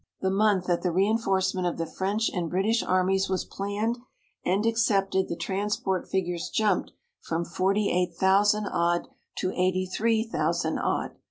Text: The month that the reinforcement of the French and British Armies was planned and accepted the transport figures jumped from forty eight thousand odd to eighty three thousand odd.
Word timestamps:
The 0.19 0.31
month 0.31 0.65
that 0.65 0.81
the 0.81 0.91
reinforcement 0.91 1.67
of 1.67 1.77
the 1.77 1.85
French 1.85 2.29
and 2.31 2.49
British 2.49 2.81
Armies 2.81 3.29
was 3.29 3.45
planned 3.45 3.99
and 4.43 4.65
accepted 4.65 5.27
the 5.27 5.35
transport 5.35 6.09
figures 6.09 6.49
jumped 6.49 6.91
from 7.19 7.45
forty 7.45 7.91
eight 7.91 8.15
thousand 8.15 8.65
odd 8.65 9.09
to 9.35 9.51
eighty 9.51 9.85
three 9.85 10.23
thousand 10.23 10.79
odd. 10.79 11.19